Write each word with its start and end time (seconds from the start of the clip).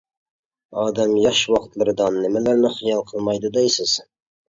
ئادەم 0.83 1.13
ياش 1.27 1.43
ۋاقىتلىرىدا 1.57 2.09
نېمىلەرنى 2.17 2.75
خىيال 2.81 3.07
قىلمايدۇ، 3.15 3.57
دەيسىز. 3.63 3.99